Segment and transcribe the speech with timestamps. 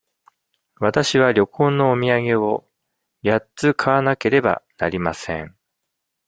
[0.79, 2.67] わたしは旅行のお土産を
[3.23, 5.55] 八つ買わなければなりません。